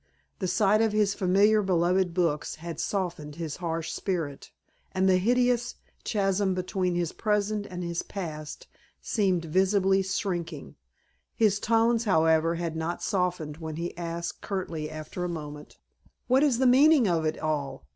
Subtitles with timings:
[0.39, 4.49] The sight of his familiar beloved books had softened his harsh spirit,
[4.93, 8.65] and the hideous chasm between his present and his past
[8.99, 10.73] seemed visibly shrinking.
[11.35, 15.77] His tones, however, had not softened when he asked curtly after a moment:
[16.25, 17.85] "What is the meaning of it all?